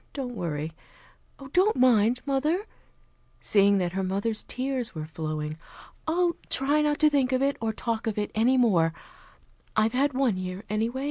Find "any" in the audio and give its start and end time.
8.33-8.57